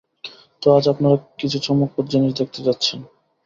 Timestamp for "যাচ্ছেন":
2.63-2.99